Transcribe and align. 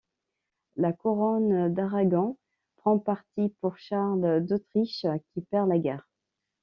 La 0.77 0.93
couronne 0.93 1.71
d'Aragon 1.71 2.35
prend 2.77 2.97
parti 2.97 3.49
pour 3.61 3.77
Charles 3.77 4.43
d'Autriche, 4.43 5.05
qui 5.35 5.41
perd 5.41 5.69
la 5.69 5.77
guerre. 5.77 6.09